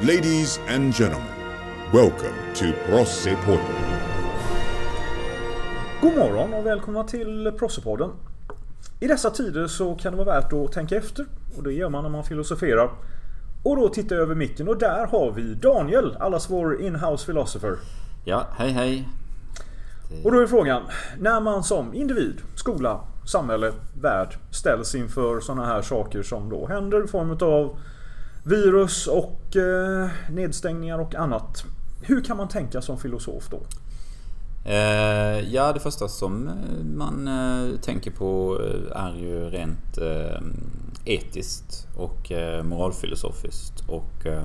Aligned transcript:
Ladies 0.00 0.60
and 0.68 0.94
gentlemen, 0.94 1.28
welcome 1.92 2.34
to 2.54 2.64
Prossepodden. 2.86 4.00
God 6.00 6.16
morgon 6.16 6.54
och 6.54 6.66
välkomna 6.66 7.04
till 7.04 7.52
Prossepodden. 7.58 8.10
I 9.00 9.06
dessa 9.06 9.30
tider 9.30 9.66
så 9.66 9.94
kan 9.94 10.12
det 10.12 10.24
vara 10.24 10.40
värt 10.40 10.52
att 10.52 10.72
tänka 10.72 10.96
efter 10.96 11.26
och 11.56 11.62
det 11.62 11.72
gör 11.72 11.88
man 11.88 12.02
när 12.02 12.10
man 12.10 12.24
filosoferar. 12.24 12.90
Och 13.62 13.76
då 13.76 13.88
tittar 13.88 14.16
jag 14.16 14.22
över 14.22 14.34
micken 14.34 14.68
och 14.68 14.78
där 14.78 15.06
har 15.06 15.32
vi 15.32 15.54
Daniel, 15.54 16.16
allas 16.20 16.50
vår 16.50 16.82
inhouse 16.82 17.26
philosopher. 17.26 17.76
Ja, 18.24 18.46
hej 18.56 18.70
hej. 18.70 19.08
Och 20.24 20.32
då 20.32 20.40
är 20.40 20.46
frågan, 20.46 20.82
när 21.18 21.40
man 21.40 21.64
som 21.64 21.94
individ, 21.94 22.40
skola, 22.54 23.00
samhälle, 23.26 23.72
värld 24.00 24.36
ställs 24.50 24.94
inför 24.94 25.40
sådana 25.40 25.66
här 25.66 25.82
saker 25.82 26.22
som 26.22 26.48
då 26.48 26.66
händer 26.66 27.04
i 27.04 27.08
form 27.08 27.30
av 27.30 27.78
virus 28.48 29.06
och 29.06 29.56
eh, 29.56 30.08
nedstängningar 30.30 30.98
och 30.98 31.14
annat. 31.14 31.64
Hur 32.02 32.24
kan 32.24 32.36
man 32.36 32.48
tänka 32.48 32.82
som 32.82 32.98
filosof 32.98 33.48
då? 33.50 33.60
Eh, 34.70 35.54
ja, 35.54 35.72
det 35.72 35.80
första 35.80 36.08
som 36.08 36.48
eh, 36.48 36.84
man 36.84 37.28
eh, 37.28 37.80
tänker 37.80 38.10
på 38.10 38.60
eh, 38.64 39.02
är 39.04 39.14
ju 39.16 39.50
rent 39.50 39.98
eh, 39.98 40.40
etiskt 41.04 41.86
och 41.96 42.32
eh, 42.32 42.62
moralfilosofiskt. 42.62 43.84
Och 43.88 44.26
eh, 44.26 44.44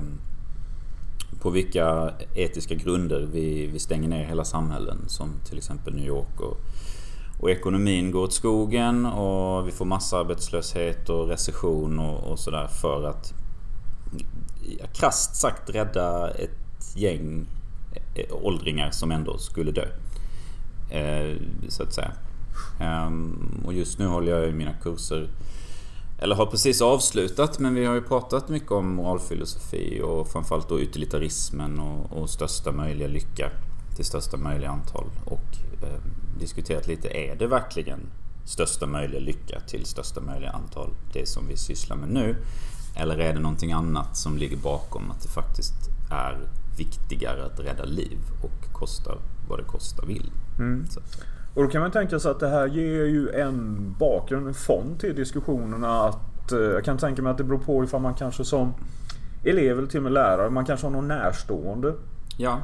på 1.40 1.50
vilka 1.50 2.10
etiska 2.34 2.74
grunder 2.74 3.28
vi, 3.32 3.66
vi 3.66 3.78
stänger 3.78 4.08
ner 4.08 4.24
hela 4.24 4.44
samhällen 4.44 4.98
som 5.06 5.30
till 5.48 5.58
exempel 5.58 5.94
New 5.94 6.06
York. 6.06 6.40
Och, 6.40 6.56
och 7.40 7.50
ekonomin 7.50 8.10
går 8.10 8.22
åt 8.22 8.32
skogen 8.32 9.06
och 9.06 9.68
vi 9.68 9.72
får 9.72 9.84
massarbetslöshet 9.84 11.08
och 11.08 11.28
recession 11.28 11.98
och, 11.98 12.32
och 12.32 12.38
sådär 12.38 12.66
för 12.66 13.08
att 13.08 13.43
krasst 14.92 15.36
sagt 15.36 15.70
rädda 15.70 16.30
ett 16.30 16.96
gäng 16.96 17.46
eh, 18.14 18.36
åldringar 18.44 18.90
som 18.90 19.10
ändå 19.10 19.38
skulle 19.38 19.70
dö. 19.70 19.86
Eh, 20.90 21.36
så 21.68 21.82
att 21.82 21.92
säga. 21.92 22.12
Ehm, 22.80 23.62
och 23.66 23.72
just 23.72 23.98
nu 23.98 24.06
håller 24.06 24.32
jag 24.32 24.48
i 24.48 24.52
mina 24.52 24.72
kurser 24.72 25.28
eller 26.18 26.34
har 26.34 26.46
precis 26.46 26.82
avslutat 26.82 27.58
men 27.58 27.74
vi 27.74 27.84
har 27.84 27.94
ju 27.94 28.02
pratat 28.02 28.48
mycket 28.48 28.70
om 28.70 28.94
moralfilosofi 28.94 30.00
och 30.04 30.28
framförallt 30.28 30.68
då 30.68 30.80
utilitarismen 30.80 31.80
och, 31.80 32.12
och 32.12 32.30
största 32.30 32.72
möjliga 32.72 33.08
lycka 33.08 33.50
till 33.96 34.04
största 34.04 34.36
möjliga 34.36 34.70
antal. 34.70 35.04
Och 35.24 35.56
eh, 35.82 36.00
diskuterat 36.38 36.86
lite, 36.86 37.08
är 37.08 37.36
det 37.36 37.46
verkligen 37.46 38.00
största 38.44 38.86
möjliga 38.86 39.20
lycka 39.20 39.60
till 39.60 39.84
största 39.84 40.20
möjliga 40.20 40.50
antal 40.50 40.90
det 41.12 41.28
som 41.28 41.48
vi 41.48 41.56
sysslar 41.56 41.96
med 41.96 42.08
nu? 42.08 42.36
Eller 42.96 43.18
är 43.18 43.34
det 43.34 43.40
någonting 43.40 43.72
annat 43.72 44.16
som 44.16 44.36
ligger 44.36 44.56
bakom 44.56 45.10
att 45.10 45.22
det 45.22 45.28
faktiskt 45.28 45.74
är 46.10 46.38
viktigare 46.78 47.44
att 47.44 47.60
rädda 47.60 47.84
liv 47.84 48.18
och 48.42 48.72
kosta 48.72 49.10
vad 49.48 49.58
det 49.58 49.64
kostar 49.64 50.06
vill? 50.06 50.30
Mm. 50.58 50.86
Och 51.54 51.62
då 51.62 51.68
kan 51.68 51.80
man 51.80 51.90
tänka 51.90 52.18
sig 52.18 52.30
att 52.30 52.40
det 52.40 52.48
här 52.48 52.66
ger 52.66 53.04
ju 53.04 53.30
en 53.30 53.92
bakgrund, 53.98 54.48
en 54.48 54.54
fond 54.54 55.00
till 55.00 55.16
diskussionerna. 55.16 56.08
Att, 56.08 56.52
eh, 56.52 56.58
jag 56.58 56.84
kan 56.84 56.98
tänka 56.98 57.22
mig 57.22 57.30
att 57.30 57.38
det 57.38 57.44
beror 57.44 57.58
på 57.58 57.84
ifall 57.84 58.00
man 58.00 58.14
kanske 58.14 58.44
som 58.44 58.74
elev 59.44 59.78
eller 59.78 59.88
till 59.88 59.98
och 59.98 60.02
med 60.02 60.12
lärare, 60.12 60.50
man 60.50 60.64
kanske 60.64 60.86
har 60.86 60.92
någon 60.92 61.08
närstående. 61.08 61.94
Ja. 62.36 62.60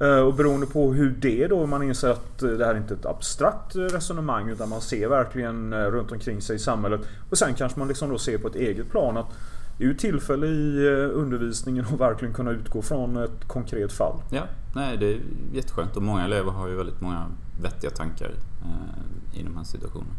Eh, 0.00 0.18
och 0.18 0.34
beroende 0.34 0.66
på 0.66 0.92
hur 0.92 1.10
det 1.10 1.46
då, 1.46 1.66
man 1.66 1.82
inser 1.82 2.10
att 2.10 2.42
eh, 2.42 2.50
det 2.50 2.64
här 2.64 2.74
är 2.74 2.78
inte 2.78 2.94
ett 2.94 3.06
abstrakt 3.06 3.76
resonemang 3.76 4.48
utan 4.48 4.68
man 4.68 4.80
ser 4.80 5.08
verkligen 5.08 5.74
runt 5.74 6.12
omkring 6.12 6.40
sig 6.42 6.56
i 6.56 6.58
samhället. 6.58 7.00
Och 7.30 7.38
sen 7.38 7.54
kanske 7.54 7.78
man 7.78 7.88
liksom 7.88 8.10
då 8.10 8.18
ser 8.18 8.38
på 8.38 8.48
ett 8.48 8.56
eget 8.56 8.90
plan 8.90 9.16
att 9.16 9.32
det 9.78 9.84
är 9.84 9.88
ju 9.88 9.94
tillfälle 9.94 10.46
i 10.46 10.88
undervisningen 11.12 11.84
att 11.84 12.00
verkligen 12.00 12.34
kunna 12.34 12.50
utgå 12.50 12.82
från 12.82 13.16
ett 13.16 13.48
konkret 13.48 13.92
fall. 13.92 14.22
Ja, 14.30 14.42
nej 14.74 14.96
det 14.96 15.06
är 15.06 15.20
jätteskönt 15.52 15.96
och 15.96 16.02
många 16.02 16.24
elever 16.24 16.50
har 16.50 16.68
ju 16.68 16.74
väldigt 16.74 17.00
många 17.00 17.26
vettiga 17.62 17.90
tankar 17.90 18.30
eh, 18.62 19.40
i 19.40 19.42
de 19.42 19.56
här 19.56 19.64
situationerna. 19.64 20.14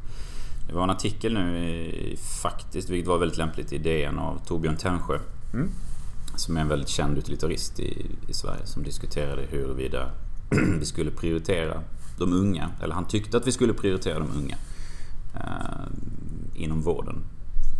Det 0.67 0.73
var 0.73 0.83
en 0.83 0.89
artikel 0.89 1.33
nu 1.33 1.57
i, 1.57 2.17
faktiskt, 2.41 2.89
vilket 2.89 3.07
var 3.07 3.17
väldigt 3.17 3.37
lämpligt 3.37 3.73
i 3.73 3.77
DN 3.77 4.19
av 4.19 4.41
Torbjörn 4.45 4.77
Tännsjö. 4.77 5.19
Mm. 5.53 5.69
Som 6.35 6.57
är 6.57 6.61
en 6.61 6.67
väldigt 6.67 6.89
känd 6.89 7.17
utilitarist 7.17 7.79
i, 7.79 8.05
i 8.27 8.33
Sverige 8.33 8.65
som 8.65 8.83
diskuterade 8.83 9.41
huruvida 9.41 10.09
vi 10.79 10.85
skulle 10.85 11.11
prioritera 11.11 11.81
de 12.17 12.33
unga, 12.33 12.69
eller 12.81 12.95
han 12.95 13.07
tyckte 13.07 13.37
att 13.37 13.47
vi 13.47 13.51
skulle 13.51 13.73
prioritera 13.73 14.19
de 14.19 14.29
unga 14.37 14.55
eh, 15.35 15.85
inom 16.55 16.81
vården. 16.81 17.23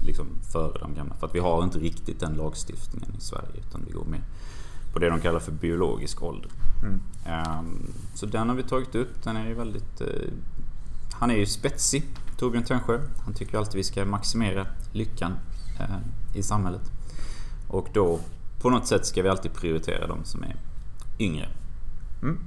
Liksom 0.06 0.28
före 0.52 0.80
de 0.80 0.94
gamla. 0.96 1.16
För 1.16 1.28
att 1.28 1.36
vi 1.36 1.40
har 1.40 1.64
inte 1.64 1.80
riktigt 1.80 2.20
den 2.20 2.34
lagstiftningen 2.34 3.16
i 3.18 3.22
Sverige 3.22 3.60
utan 3.70 3.82
vi 3.88 3.94
går 3.94 4.06
mer 4.06 4.22
på 4.96 5.00
det 5.00 5.10
de 5.10 5.20
kallar 5.20 5.40
för 5.40 5.52
biologisk 5.52 6.24
ålder. 6.24 6.50
Mm. 6.82 7.02
Um, 7.60 7.94
så 8.14 8.26
den 8.26 8.50
har 8.50 8.56
vi 8.56 8.64
tagit 8.64 8.96
upp. 8.96 9.24
Den 9.24 9.38
är 9.38 9.48
ju 9.48 9.54
väldigt... 9.54 10.02
Uh, 10.02 10.08
han 11.14 11.32
är 11.32 11.36
ju 11.36 11.46
spetsig, 11.46 12.04
Torbjörn 12.38 12.64
Tännsjö. 12.64 13.00
Han 13.26 13.34
tycker 13.34 13.58
alltid 13.58 13.76
vi 13.76 13.84
ska 13.84 14.06
maximera 14.06 14.66
lyckan 14.92 15.32
uh, 15.80 16.38
i 16.38 16.44
samhället. 16.44 16.92
Och 17.68 17.88
då, 17.94 18.20
på 18.62 18.70
något 18.70 18.88
sätt 18.88 19.06
ska 19.06 19.24
vi 19.24 19.30
alltid 19.30 19.54
prioritera 19.54 20.08
de 20.08 20.24
som 20.24 20.44
är 20.44 20.56
yngre. 21.20 21.50
Mm. 22.22 22.40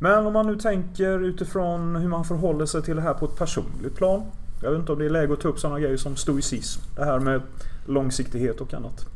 Men 0.00 0.26
om 0.26 0.32
man 0.32 0.46
nu 0.46 0.56
tänker 0.56 1.24
utifrån 1.24 1.96
hur 1.96 2.08
man 2.08 2.24
förhåller 2.24 2.66
sig 2.66 2.82
till 2.82 2.96
det 2.96 3.02
här 3.02 3.14
på 3.14 3.24
ett 3.24 3.36
personligt 3.36 3.96
plan. 3.96 4.22
Jag 4.64 4.70
vet 4.70 4.80
inte 4.80 4.92
om 4.92 4.98
det 4.98 5.04
är 5.04 5.10
läge 5.10 5.32
att 5.32 5.40
ta 5.40 5.48
upp 5.48 5.58
sådana 5.58 5.80
grejer 5.80 5.96
som 5.96 6.16
stoicism. 6.16 6.80
Det 6.96 7.04
här 7.04 7.20
med 7.20 7.42
långsiktighet 7.86 8.60
och 8.60 8.74
annat. 8.74 9.06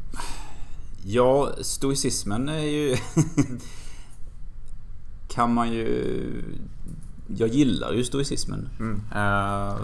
Ja, 1.04 1.52
stoicismen 1.60 2.48
är 2.48 2.64
ju... 2.64 2.96
kan 5.28 5.54
man 5.54 5.72
ju... 5.72 6.42
Jag 7.26 7.48
gillar 7.48 7.92
ju 7.92 8.04
stoicismen. 8.04 8.68
Mm. 8.78 8.94
Uh, 8.94 9.80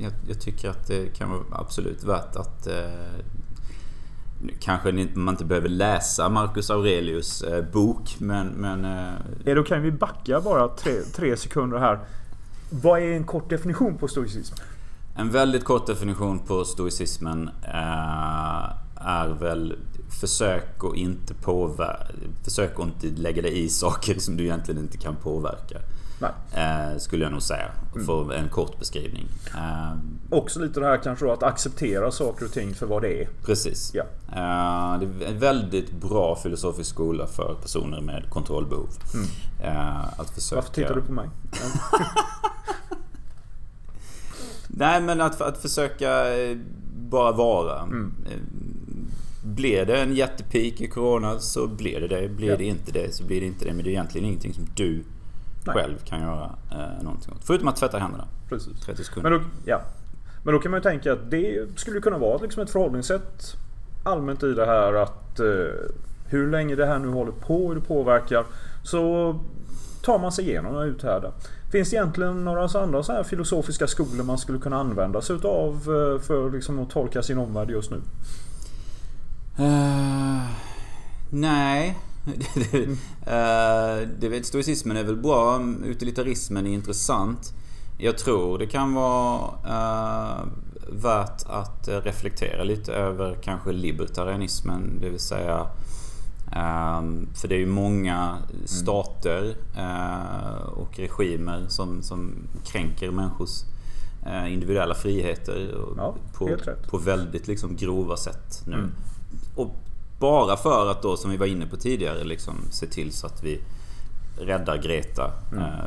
jag, 0.00 0.12
jag, 0.28 0.40
tycker 0.40 0.70
att 0.70 0.86
det 0.86 1.06
kan 1.06 1.30
vara 1.30 1.42
absolut 1.52 2.04
värt 2.04 2.36
att... 2.36 2.66
Uh, 2.66 3.24
kanske 4.60 4.92
man 5.14 5.34
inte 5.34 5.44
behöver 5.44 5.68
läsa 5.68 6.28
Marcus 6.28 6.70
Aurelius 6.70 7.42
uh, 7.42 7.64
bok, 7.72 8.16
men... 8.18 8.46
men 8.46 8.84
ja, 9.44 9.54
då 9.54 9.62
kan 9.62 9.82
vi 9.82 9.92
backa 9.92 10.40
bara 10.40 10.68
tre, 10.68 10.92
tre 11.14 11.36
sekunder 11.36 11.78
här. 11.78 11.98
Vad 12.70 13.00
är 13.00 13.12
en 13.12 13.24
kort 13.24 13.50
definition 13.50 13.98
på 13.98 14.08
stoicism? 14.08 14.54
En 15.18 15.30
väldigt 15.30 15.64
kort 15.64 15.86
definition 15.86 16.38
på 16.38 16.64
stoicismen 16.64 17.50
är 18.96 19.28
väl 19.28 19.76
försök 20.20 20.84
att 20.84 20.96
inte 20.96 21.34
påverka... 21.34 22.06
Försök 22.44 22.80
att 22.80 22.86
inte 22.86 23.22
lägga 23.22 23.42
dig 23.42 23.64
i 23.64 23.68
saker 23.68 24.18
som 24.18 24.36
du 24.36 24.44
egentligen 24.44 24.80
inte 24.80 24.98
kan 24.98 25.16
påverka. 25.16 25.78
Eh, 26.52 26.98
skulle 26.98 27.24
jag 27.24 27.32
nog 27.32 27.42
säga. 27.42 27.70
Mm. 27.94 28.06
För 28.06 28.32
en 28.32 28.48
kort 28.48 28.78
beskrivning. 28.78 29.26
Eh, 29.56 29.92
Också 30.30 30.60
lite 30.60 30.80
det 30.80 30.86
här 30.86 30.96
kanske 31.02 31.24
då 31.24 31.32
att 31.32 31.42
acceptera 31.42 32.10
saker 32.10 32.44
och 32.44 32.52
ting 32.52 32.74
för 32.74 32.86
vad 32.86 33.02
det 33.02 33.22
är. 33.22 33.28
Precis. 33.44 33.90
Ja. 33.94 34.02
Eh, 34.28 35.00
det 35.00 35.24
är 35.24 35.28
en 35.28 35.38
väldigt 35.38 35.92
bra 35.92 36.36
filosofisk 36.36 36.90
skola 36.90 37.26
för 37.26 37.54
personer 37.62 38.00
med 38.00 38.30
kontrollbehov. 38.30 38.88
Mm. 39.14 39.26
Eh, 39.76 40.20
att 40.20 40.30
försöka... 40.30 40.60
Varför 40.60 40.74
tittar 40.74 40.94
du 40.94 41.02
på 41.02 41.12
mig? 41.12 41.28
Nej 44.68 45.00
men 45.00 45.20
att, 45.20 45.40
att 45.40 45.58
försöka 45.58 46.38
eh, 46.38 46.56
bara 46.94 47.32
vara. 47.32 47.82
Mm. 47.82 48.14
Eh, 48.26 48.38
blir 49.42 49.86
det 49.86 50.00
en 50.00 50.14
jättepeak 50.14 50.80
i 50.80 50.88
Corona 50.88 51.38
så 51.38 51.66
blir 51.66 52.00
det 52.00 52.08
det. 52.08 52.28
Blir 52.28 52.48
ja. 52.48 52.56
det 52.56 52.64
inte 52.64 52.92
det 52.92 53.14
så 53.14 53.24
blir 53.24 53.40
det 53.40 53.46
inte 53.46 53.64
det. 53.64 53.72
Men 53.72 53.84
det 53.84 53.90
är 53.90 53.92
egentligen 53.92 54.26
ingenting 54.26 54.54
som 54.54 54.66
du 54.74 55.04
Nej. 55.64 55.74
själv 55.74 55.98
kan 56.04 56.20
göra 56.20 56.50
eh, 56.70 57.02
någonting 57.04 57.32
åt. 57.32 57.44
Förutom 57.44 57.68
att 57.68 57.76
tvätta 57.76 57.98
händerna. 57.98 58.24
Precis. 58.48 58.80
30 58.80 59.04
sekunder. 59.04 59.30
Men 59.30 59.40
då, 59.40 59.46
ja. 59.64 59.80
Men 60.44 60.54
då 60.54 60.60
kan 60.60 60.70
man 60.70 60.78
ju 60.78 60.82
tänka 60.82 61.12
att 61.12 61.30
det 61.30 61.66
skulle 61.76 62.00
kunna 62.00 62.18
vara 62.18 62.38
liksom 62.42 62.62
ett 62.62 62.70
förhållningssätt 62.70 63.56
allmänt 64.02 64.42
i 64.42 64.52
det 64.52 64.66
här 64.66 64.92
att 64.92 65.40
eh, 65.40 65.46
hur 66.26 66.50
länge 66.50 66.74
det 66.74 66.86
här 66.86 66.98
nu 66.98 67.08
håller 67.08 67.32
på, 67.32 67.68
hur 67.68 67.74
det 67.74 67.80
påverkar. 67.80 68.44
Så 68.82 69.32
tar 70.08 70.18
man 70.18 70.32
sig 70.32 70.48
igenom 70.48 70.74
och 70.74 70.82
uthärdar. 70.82 71.32
Finns 71.72 71.90
det 71.90 71.96
egentligen 71.96 72.44
några 72.44 72.80
andra 72.80 73.02
så 73.02 73.12
här 73.12 73.22
filosofiska 73.22 73.86
skolor 73.86 74.24
man 74.24 74.38
skulle 74.38 74.58
kunna 74.58 74.76
använda 74.76 75.20
sig 75.22 75.36
utav 75.36 75.74
eh, 75.74 76.22
för 76.22 76.50
liksom 76.50 76.78
att 76.78 76.90
tolka 76.90 77.22
sin 77.22 77.38
omvärld 77.38 77.70
just 77.70 77.90
nu? 77.90 77.96
Uh, 79.60 80.42
nej. 81.30 81.98
uh, 82.26 82.34
det 84.20 84.28
vet, 84.28 84.46
stoicismen 84.46 84.96
är 84.96 85.04
väl 85.04 85.16
bra. 85.16 85.60
Utilitarismen 85.84 86.66
är 86.66 86.70
intressant. 86.70 87.52
Jag 87.98 88.18
tror 88.18 88.58
det 88.58 88.66
kan 88.66 88.94
vara 88.94 89.50
uh, 89.66 90.46
värt 90.92 91.42
att 91.46 91.88
reflektera 91.88 92.64
lite 92.64 92.92
över 92.92 93.38
kanske 93.42 93.72
libertarianismen. 93.72 94.98
Det 95.00 95.08
vill 95.08 95.20
säga 95.20 95.66
för 97.34 97.48
det 97.48 97.54
är 97.54 97.58
ju 97.58 97.66
många 97.66 98.38
stater 98.64 99.54
uh, 99.78 100.62
och 100.62 100.98
regimer 100.98 101.64
som, 101.68 102.02
som 102.02 102.34
kränker 102.64 103.10
människors 103.10 103.64
individuella 104.48 104.94
friheter 104.94 105.74
ja, 105.96 106.14
på, 106.34 106.56
på 106.90 106.98
väldigt 106.98 107.48
liksom 107.48 107.76
grova 107.76 108.16
sätt 108.16 108.62
nu. 108.66 108.74
Mm. 108.74 108.92
Och 109.54 109.76
bara 110.18 110.56
för 110.56 110.90
att 110.90 111.02
då, 111.02 111.16
som 111.16 111.30
vi 111.30 111.36
var 111.36 111.46
inne 111.46 111.66
på 111.66 111.76
tidigare, 111.76 112.24
liksom 112.24 112.54
se 112.70 112.86
till 112.86 113.12
så 113.12 113.26
att 113.26 113.44
vi 113.44 113.60
räddar 114.38 114.76
Greta 114.76 115.32
mm. 115.52 115.64
eh, 115.64 115.84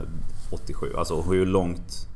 87. 0.51 0.93
Alltså 0.97 1.21
hur 1.21 1.45
långt 1.45 2.07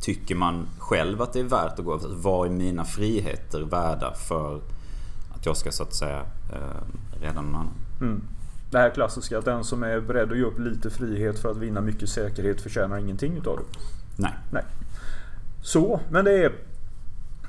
tycker 0.00 0.34
man 0.34 0.66
själv 0.78 1.22
att 1.22 1.32
det 1.32 1.40
är 1.40 1.44
värt 1.44 1.78
att 1.78 1.84
gå? 1.84 1.92
Alltså, 1.92 2.08
vad 2.12 2.46
är 2.46 2.52
mina 2.52 2.84
friheter 2.84 3.60
värda 3.60 4.14
för 4.14 4.60
att 5.34 5.46
jag 5.46 5.56
ska 5.56 5.72
så 5.72 5.82
att 5.82 5.94
säga 5.94 6.20
eh, 6.52 7.20
rädda 7.20 7.40
någon 7.40 7.54
annan? 7.54 7.70
Mm. 8.00 8.22
Det 8.70 8.78
här 8.78 8.90
klassiska 8.90 9.38
att 9.38 9.44
den 9.44 9.64
som 9.64 9.82
är 9.82 10.00
beredd 10.00 10.32
att 10.32 10.38
ge 10.38 10.44
upp 10.44 10.58
lite 10.58 10.90
frihet 10.90 11.38
för 11.38 11.50
att 11.50 11.56
vinna 11.56 11.80
mycket 11.80 12.08
säkerhet 12.08 12.60
förtjänar 12.60 12.98
ingenting 12.98 13.36
utav 13.36 13.56
det. 13.56 13.80
Nej. 14.16 14.32
Nej. 14.50 14.64
Så, 15.62 16.00
men 16.10 16.24
det 16.24 16.32
är 16.32 16.52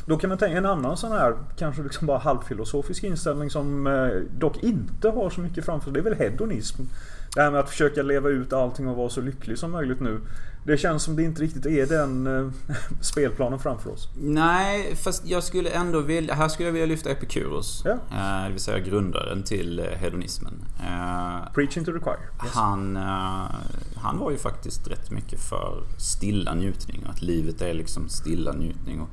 då 0.09 0.17
kan 0.17 0.29
man 0.29 0.37
tänka 0.37 0.57
en 0.57 0.65
annan 0.65 0.97
sån 0.97 1.11
här 1.11 1.37
kanske 1.57 1.83
liksom 1.83 2.07
bara 2.07 2.17
halvfilosofisk 2.17 3.03
inställning 3.03 3.49
som 3.49 3.87
eh, 3.87 4.07
dock 4.39 4.63
inte 4.63 5.09
har 5.09 5.29
så 5.29 5.41
mycket 5.41 5.65
framför 5.65 5.85
sig. 5.85 5.93
Det 5.93 5.99
är 5.99 6.03
väl 6.03 6.29
hedonism. 6.29 6.81
Det 7.35 7.41
här 7.41 7.51
med 7.51 7.59
att 7.59 7.69
försöka 7.69 8.01
leva 8.01 8.29
ut 8.29 8.53
allting 8.53 8.87
och 8.87 8.95
vara 8.95 9.09
så 9.09 9.21
lycklig 9.21 9.57
som 9.57 9.71
möjligt 9.71 9.99
nu. 9.99 10.21
Det 10.65 10.77
känns 10.77 11.03
som 11.03 11.15
det 11.15 11.23
inte 11.23 11.41
riktigt 11.41 11.65
är 11.65 11.85
den 11.85 12.27
eh, 12.27 12.51
spelplanen 13.01 13.59
framför 13.59 13.89
oss. 13.89 14.09
Nej, 14.21 14.95
fast 14.95 15.27
jag 15.27 15.43
skulle 15.43 15.69
ändå 15.69 15.99
vilja... 15.99 16.33
Här 16.33 16.47
skulle 16.47 16.67
jag 16.67 16.73
vilja 16.73 16.87
lyfta 16.87 17.09
Epikuros. 17.09 17.81
Ja. 17.85 17.91
Eh, 17.91 18.43
det 18.43 18.51
vill 18.51 18.61
säga 18.61 18.79
grundaren 18.79 19.43
till 19.43 19.81
hedonismen. 19.95 20.53
Preaching 21.53 21.85
to 21.85 21.91
the 21.91 21.99
choir. 21.99 22.19
Yes. 22.43 22.53
Han, 22.53 22.95
han 23.95 24.17
var 24.19 24.31
ju 24.31 24.37
faktiskt 24.37 24.87
rätt 24.87 25.11
mycket 25.11 25.39
för 25.39 25.83
stilla 25.97 26.53
njutning. 26.53 27.05
Att 27.09 27.21
livet 27.21 27.61
är 27.61 27.73
liksom 27.73 28.09
stilla 28.09 28.51
njutning. 28.53 29.01
Och, 29.01 29.09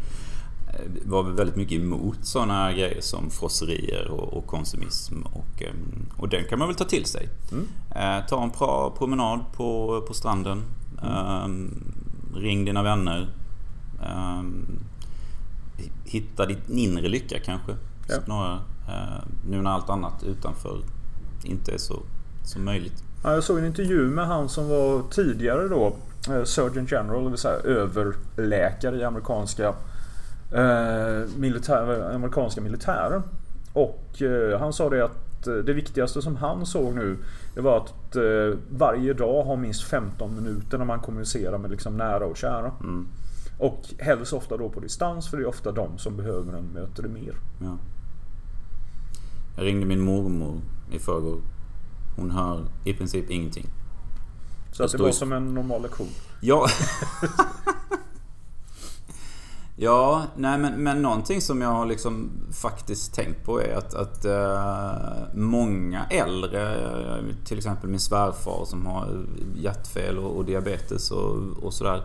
var 1.05 1.23
väldigt 1.23 1.57
mycket 1.57 1.81
emot 1.81 2.19
sådana 2.23 2.73
grejer 2.73 3.01
som 3.01 3.31
frosserier 3.31 4.09
och, 4.11 4.33
och 4.33 4.47
konsumism. 4.47 5.23
Och, 5.23 5.63
ehm, 5.63 6.07
och 6.17 6.29
den 6.29 6.45
kan 6.45 6.59
man 6.59 6.69
väl 6.69 6.77
ta 6.77 6.85
till 6.85 7.05
sig. 7.05 7.29
Mm. 7.53 7.67
Eh, 7.91 8.27
ta 8.27 8.43
en 8.43 8.51
bra 8.59 8.95
promenad 8.99 9.41
på, 9.53 10.01
på 10.09 10.15
stranden. 10.15 10.63
Mm. 11.03 11.71
Eh, 12.35 12.39
ring 12.39 12.65
dina 12.65 12.83
vänner. 12.83 13.29
Eh, 14.03 14.43
hitta 16.05 16.47
din 16.47 16.59
inre 16.69 17.09
lycka 17.09 17.39
kanske. 17.45 17.73
Ja. 18.09 18.15
Snarare. 18.25 18.59
Eh, 18.89 19.25
nu 19.51 19.63
när 19.63 19.71
allt 19.71 19.91
annat 19.91 20.25
utanför 20.25 20.81
inte 21.45 21.73
är 21.73 21.79
så, 21.79 22.03
så 22.45 22.59
möjligt. 22.59 23.05
Ja, 23.23 23.35
jag 23.35 23.45
såg 23.45 23.59
en 23.59 23.67
intervju 23.67 24.09
med 24.09 24.27
han 24.27 24.49
som 24.49 24.69
var 24.69 25.03
tidigare 25.11 25.69
då 25.69 25.97
eh, 26.29 26.45
Surgeon 26.45 26.87
General, 26.91 27.25
det 27.25 27.31
vill 27.31 27.39
säga 27.39 27.55
överläkare 27.55 28.97
i 28.97 29.05
amerikanska 29.05 29.69
eh, 29.69 29.75
militär, 31.37 32.15
amerikanska 32.15 32.61
militären. 32.61 33.23
Och 33.77 34.23
eh, 34.23 34.59
han 34.59 34.73
sa 34.73 34.91
det 34.91 35.05
att 35.05 35.47
eh, 35.47 35.55
det 35.55 35.73
viktigaste 35.73 36.23
som 36.23 36.37
han 36.37 36.67
såg 36.67 36.95
nu 36.95 37.19
det 37.55 37.61
var 37.61 37.77
att 37.77 38.17
eh, 38.17 38.59
varje 38.71 39.13
dag 39.13 39.45
ha 39.45 39.57
minst 39.57 39.83
15 39.83 40.35
minuter 40.35 40.79
när 40.79 40.85
man 40.85 41.01
kommunicerar 41.01 41.59
med 41.59 41.71
liksom 41.71 41.97
nära 41.97 42.27
och 42.27 42.37
kära. 42.37 42.73
Mm. 42.81 43.09
Och 43.59 43.83
helst 43.99 44.33
ofta 44.33 44.57
då 44.57 44.69
på 44.69 44.81
distans 44.81 45.31
för 45.31 45.37
det 45.37 45.43
är 45.43 45.49
ofta 45.49 45.73
de 45.73 45.99
som 45.99 46.17
behöver 46.17 46.53
en 46.53 46.65
möter 46.65 47.03
det 47.03 47.09
mer. 47.09 47.35
Ja. 47.61 47.79
Jag 49.57 49.67
ringde 49.67 49.87
min 49.87 50.01
mormor 50.01 50.61
i 50.93 50.99
förrgår. 50.99 51.41
Hon 52.17 52.31
hör 52.31 52.65
i 52.85 52.95
princip 52.95 53.31
ingenting. 53.31 53.67
Så 54.73 54.85
att 54.85 54.93
det 54.93 54.99
var 54.99 55.11
som 55.11 55.33
en 55.33 55.55
normal 55.55 55.83
lektion? 55.83 56.09
Ja. 56.41 56.67
Ja, 59.79 60.23
nej 60.37 60.59
men, 60.59 60.83
men 60.83 61.03
någonting 61.03 61.41
som 61.41 61.61
jag 61.61 61.69
har 61.69 61.87
liksom 61.87 62.31
faktiskt 62.53 63.15
tänkt 63.15 63.45
på 63.45 63.61
är 63.61 63.75
att, 63.75 63.95
att 63.95 64.25
uh, 64.25 65.35
många 65.35 66.07
äldre, 66.11 66.79
till 67.45 67.57
exempel 67.57 67.91
min 67.91 68.01
svärfar 68.01 68.65
som 68.65 68.87
har 68.87 69.25
hjärtfel 69.57 70.19
och, 70.19 70.37
och 70.37 70.45
diabetes 70.45 71.11
och, 71.11 71.37
och 71.63 71.75
sådär. 71.75 72.03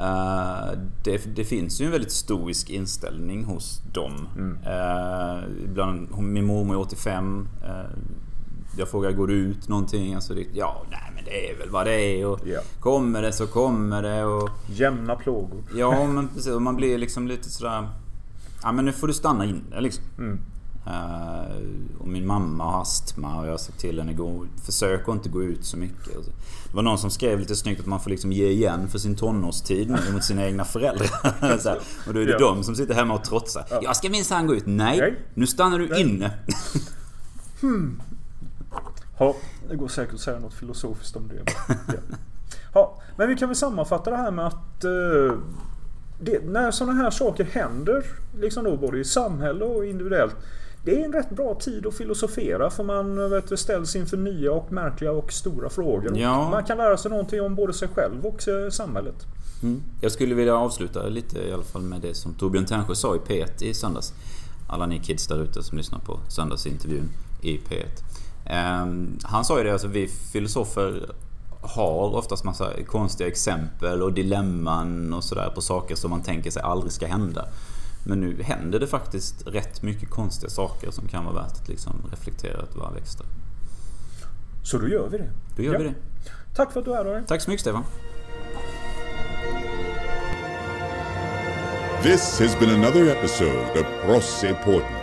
Uh, 0.00 0.78
det, 1.04 1.36
det, 1.36 1.44
finns 1.44 1.80
ju 1.80 1.84
en 1.84 1.92
väldigt 1.92 2.12
stoisk 2.12 2.70
inställning 2.70 3.44
hos 3.44 3.80
dem. 3.92 4.28
Mm. 4.36 4.58
Uh, 4.66 5.64
ibland, 5.64 6.18
min 6.18 6.44
mormor 6.44 6.74
är 6.74 6.80
85. 6.80 7.48
Jag 8.76 8.88
frågar, 8.88 9.12
går 9.12 9.26
du 9.26 9.34
ut 9.34 9.68
någonting? 9.68 10.14
Alltså 10.14 10.34
det, 10.34 10.46
ja, 10.52 10.82
nej 10.90 11.12
det 11.32 11.50
är 11.50 11.58
väl 11.58 11.70
vad 11.70 11.86
det 11.86 11.94
är 11.94 12.26
och 12.26 12.46
yeah. 12.46 12.64
kommer 12.80 13.22
det 13.22 13.32
så 13.32 13.46
kommer 13.46 14.02
det 14.02 14.24
och... 14.24 14.50
Jämna 14.66 15.16
plågor. 15.16 15.62
Ja 15.76 16.06
men 16.06 16.28
precis. 16.28 16.52
Och 16.52 16.62
man 16.62 16.76
blir 16.76 16.98
liksom 16.98 17.28
lite 17.28 17.50
sådär... 17.50 17.88
Ja 18.62 18.72
men 18.72 18.84
nu 18.84 18.92
får 18.92 19.06
du 19.06 19.12
stanna 19.12 19.44
inne 19.44 19.80
liksom. 19.80 20.04
Mm. 20.18 20.40
Uh, 20.86 22.00
och 22.00 22.08
min 22.08 22.26
mamma 22.26 22.64
har 22.64 22.82
astma 22.82 23.40
och 23.40 23.46
jag 23.46 23.50
har 23.50 23.58
sagt 23.58 23.78
till 23.78 23.98
henne 23.98 24.12
gå, 24.12 24.46
försök 24.64 25.08
att 25.08 25.14
inte 25.14 25.28
gå 25.28 25.42
ut 25.42 25.64
så 25.64 25.76
mycket. 25.76 26.14
Det 26.68 26.76
var 26.76 26.82
någon 26.82 26.98
som 26.98 27.10
skrev 27.10 27.38
lite 27.38 27.56
snyggt 27.56 27.80
att 27.80 27.86
man 27.86 28.00
får 28.00 28.10
liksom 28.10 28.32
ge 28.32 28.48
igen 28.48 28.88
för 28.88 28.98
sin 28.98 29.16
tonårstid 29.16 29.90
nu 29.90 30.12
mot 30.12 30.24
sina 30.24 30.46
egna 30.46 30.64
föräldrar. 30.64 31.06
så 31.58 31.68
här. 31.68 31.78
Och 32.06 32.14
då 32.14 32.20
är 32.20 32.26
det 32.26 32.32
ja. 32.32 32.38
de 32.38 32.64
som 32.64 32.74
sitter 32.76 32.94
hemma 32.94 33.14
och 33.14 33.24
trotsar. 33.24 33.64
Ja. 33.70 33.80
Jag 33.82 33.96
ska 33.96 34.10
minsann 34.10 34.46
gå 34.46 34.54
ut. 34.54 34.66
Nej, 34.66 34.98
Nej, 34.98 35.18
nu 35.34 35.46
stannar 35.46 35.78
du 35.78 35.88
Nej. 35.88 36.00
inne. 36.00 36.30
hmm. 37.60 38.02
Ja, 39.22 39.36
det 39.68 39.76
går 39.76 39.88
säkert 39.88 40.14
att 40.14 40.20
säga 40.20 40.38
något 40.38 40.54
filosofiskt 40.54 41.16
om 41.16 41.28
det. 41.28 41.34
Ja. 41.34 41.74
ja 42.74 42.98
men 43.16 43.28
vi 43.28 43.36
kan 43.36 43.48
väl 43.48 43.56
sammanfatta 43.56 44.10
det 44.10 44.16
här 44.16 44.30
med 44.30 44.46
att 44.46 44.84
eh, 44.84 45.38
det, 46.20 46.44
när 46.44 46.70
sådana 46.70 47.02
här 47.02 47.10
saker 47.10 47.44
händer, 47.44 48.04
liksom 48.40 48.64
då 48.64 48.76
både 48.76 48.98
i 48.98 49.04
samhälle 49.04 49.64
och 49.64 49.86
individuellt. 49.86 50.36
Det 50.84 51.00
är 51.00 51.04
en 51.04 51.12
rätt 51.12 51.30
bra 51.30 51.54
tid 51.54 51.86
att 51.86 51.94
filosofera 51.94 52.70
för 52.70 52.84
man 52.84 53.30
vet, 53.30 53.58
ställs 53.58 53.96
inför 53.96 54.16
nya 54.16 54.52
och 54.52 54.72
märkliga 54.72 55.12
och 55.12 55.32
stora 55.32 55.70
frågor. 55.70 56.18
Ja. 56.18 56.50
Man 56.50 56.64
kan 56.64 56.78
lära 56.78 56.96
sig 56.96 57.10
någonting 57.10 57.40
om 57.40 57.54
både 57.54 57.72
sig 57.72 57.88
själv 57.88 58.26
och 58.26 58.42
samhället. 58.72 59.26
Mm. 59.62 59.82
Jag 60.00 60.12
skulle 60.12 60.34
vilja 60.34 60.56
avsluta 60.56 61.06
lite 61.08 61.38
i 61.38 61.52
alla 61.52 61.62
fall 61.62 61.82
med 61.82 62.00
det 62.00 62.14
som 62.14 62.34
Torbjörn 62.34 62.66
Tännsjö 62.66 62.94
sa 62.94 63.16
i 63.16 63.18
P1 63.18 63.62
i 63.62 63.74
söndags. 63.74 64.14
Alla 64.68 64.86
ni 64.86 64.98
kids 64.98 65.26
där 65.26 65.42
ute 65.42 65.62
som 65.62 65.78
lyssnar 65.78 65.98
på 65.98 66.20
söndagsintervjun 66.28 67.08
i 67.42 67.58
P1. 67.58 68.02
Ehm, 68.46 69.18
han 69.22 69.44
sa 69.44 69.58
ju 69.58 69.64
det, 69.64 69.72
alltså 69.72 69.88
vi 69.88 70.08
filosofer 70.08 71.10
har 71.60 72.14
oftast 72.14 72.44
massa 72.44 72.72
konstiga 72.86 73.28
exempel 73.28 74.02
och 74.02 74.12
dilemman 74.12 75.12
och 75.12 75.24
sådär 75.24 75.52
på 75.54 75.60
saker 75.60 75.94
som 75.94 76.10
man 76.10 76.22
tänker 76.22 76.50
sig 76.50 76.62
aldrig 76.62 76.92
ska 76.92 77.06
hända. 77.06 77.48
Men 78.06 78.20
nu 78.20 78.42
händer 78.42 78.80
det 78.80 78.86
faktiskt 78.86 79.46
rätt 79.46 79.82
mycket 79.82 80.10
konstiga 80.10 80.50
saker 80.50 80.90
som 80.90 81.08
kan 81.08 81.24
vara 81.24 81.34
värt 81.34 81.52
att 81.52 81.68
liksom 81.68 81.92
reflektera 82.10 82.62
ett 82.62 82.76
varv 82.76 82.96
extra. 82.96 83.26
Så 84.62 84.78
då 84.78 84.88
gör 84.88 85.08
vi 85.08 85.18
det. 85.18 85.30
Då 85.56 85.62
gör 85.62 85.72
ja. 85.72 85.78
vi 85.78 85.84
det. 85.84 85.94
Tack 86.54 86.72
för 86.72 86.80
att 86.80 86.86
du 86.86 86.94
är 86.94 87.04
här. 87.04 87.24
Tack 87.28 87.42
så 87.42 87.50
mycket 87.50 87.60
Stefan. 87.60 87.84
This 92.02 92.40
has 92.40 92.58
been 92.58 92.70
another 92.70 93.16
episode 93.16 93.80
of 93.80 93.86
Prosse 94.04 94.54
Portman. 94.64 95.01